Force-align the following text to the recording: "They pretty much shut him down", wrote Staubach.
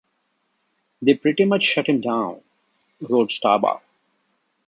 "They 1.03 1.13
pretty 1.13 1.45
much 1.45 1.61
shut 1.63 1.85
him 1.85 2.01
down", 2.01 2.41
wrote 3.01 3.29
Staubach. 3.29 3.83